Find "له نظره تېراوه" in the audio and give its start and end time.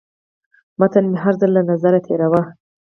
1.57-2.41